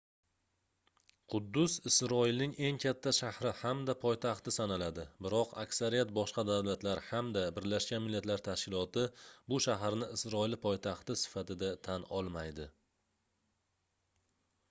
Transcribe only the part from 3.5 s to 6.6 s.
hamda poytaxti sanaladi biroq aksariyat boshqa